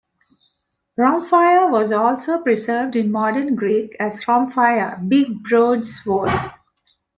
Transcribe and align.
Rhomphaia 0.97 1.69
was 1.69 1.91
also 1.91 2.39
preserved 2.39 2.95
in 2.95 3.11
modern 3.11 3.53
Greek 3.53 3.95
as 3.99 4.25
rhomphaia 4.27 4.99
"big 5.07 5.43
broad 5.43 5.85
sword". 5.85 6.31